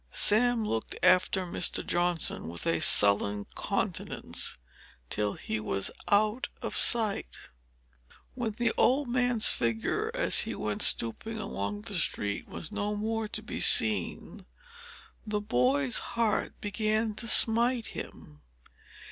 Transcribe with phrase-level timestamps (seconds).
[0.09, 1.85] Sam looked after Mr.
[1.85, 4.57] Johnson, with a sullen countenance,
[5.11, 7.37] till he was out of sight.
[8.09, 12.95] But when the old man's figure, as he went stooping along the street, was no
[12.95, 14.47] more to be seen,
[15.27, 18.41] the boy's heart began to smite him.